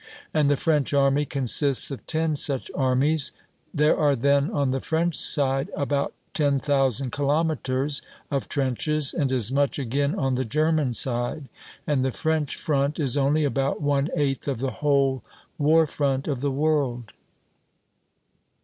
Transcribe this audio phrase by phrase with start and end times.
[0.33, 3.31] And the French Army consists of ten such armies.
[3.71, 8.01] There are then, on the French side, about 10,000 kilometers
[8.31, 11.49] [note 2] of trenches, and as much again on the German side.
[11.85, 15.23] And the French front is only about one eighth of the whole
[15.59, 17.13] war front of the world.